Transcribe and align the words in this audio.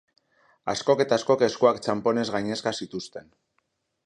Askok 0.73 1.03
eta 1.05 1.19
askok 1.21 1.43
eskuak 1.49 1.83
txanponez 1.85 2.27
gainezka 2.37 2.75
zituzten. 2.83 3.31